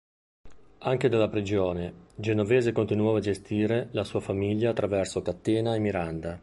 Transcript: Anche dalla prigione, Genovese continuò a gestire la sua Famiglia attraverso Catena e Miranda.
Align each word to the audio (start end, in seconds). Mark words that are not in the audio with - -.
Anche 0.79 1.09
dalla 1.09 1.27
prigione, 1.29 2.07
Genovese 2.15 2.71
continuò 2.71 3.15
a 3.15 3.19
gestire 3.19 3.89
la 3.91 4.03
sua 4.03 4.19
Famiglia 4.19 4.71
attraverso 4.71 5.21
Catena 5.21 5.75
e 5.75 5.79
Miranda. 5.79 6.39